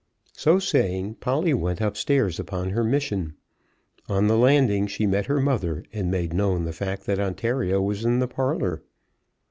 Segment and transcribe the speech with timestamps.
[0.33, 3.35] So saying, Polly went up stairs upon her mission.
[4.09, 8.03] On the landing she met her mother, and made known the fact that Ontario was
[8.03, 8.81] in the parlour.